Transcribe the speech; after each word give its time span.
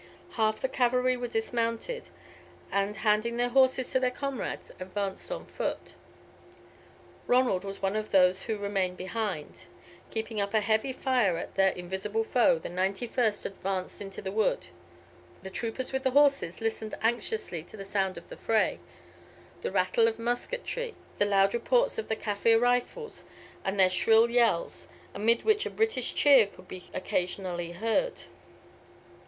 Half 0.31 0.61
the 0.61 0.67
cavalry 0.67 1.15
were 1.15 1.27
dismounted, 1.27 2.09
and, 2.71 2.97
handing 2.97 3.37
their 3.37 3.49
horses 3.49 3.91
to 3.91 3.99
their 3.99 4.09
comrades, 4.09 4.71
advanced 4.79 5.31
on 5.31 5.45
foot. 5.45 5.93
Ronald 7.27 7.63
was 7.63 7.83
one 7.83 7.95
of 7.95 8.09
those 8.09 8.41
who 8.45 8.57
remained 8.57 8.97
behind. 8.97 9.65
Keeping 10.09 10.41
up 10.41 10.55
a 10.55 10.59
heavy 10.59 10.91
fire 10.91 11.37
at 11.37 11.53
their 11.53 11.69
invisible 11.69 12.23
foe, 12.23 12.57
the 12.57 12.67
91st 12.67 13.45
advanced 13.45 14.01
into 14.01 14.23
the 14.23 14.31
wood. 14.31 14.65
The 15.43 15.51
troopers 15.51 15.93
with 15.93 16.01
the 16.01 16.09
horses 16.09 16.61
listened 16.61 16.95
anxiously 17.03 17.61
to 17.65 17.77
the 17.77 17.85
sound 17.85 18.17
of 18.17 18.27
the 18.29 18.37
fray 18.37 18.79
the 19.61 19.69
rattle 19.69 20.07
of 20.07 20.17
musketry, 20.17 20.95
the 21.19 21.25
loud 21.25 21.53
reports 21.53 21.99
of 21.99 22.07
the 22.07 22.15
Kaffir 22.15 22.59
rifles, 22.59 23.23
and 23.63 23.79
their 23.79 23.87
shrill 23.87 24.31
yells, 24.31 24.87
amid 25.13 25.43
which 25.45 25.67
a 25.67 25.69
British 25.69 26.15
cheer 26.15 26.47
could 26.47 26.67
be 26.67 26.89
occasionally 26.91 27.73
heard. 27.73 28.23